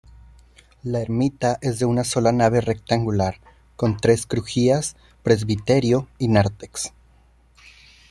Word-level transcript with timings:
La 0.81 0.99
ermita 0.99 1.59
es 1.61 1.77
de 1.77 1.85
una 1.85 2.03
sola 2.03 2.31
nave 2.31 2.59
rectangular, 2.59 3.39
con 3.75 3.97
tres 3.97 4.25
crujías, 4.25 4.95
presbiterio 5.21 6.07
y 6.17 6.27
nártex. 6.27 6.91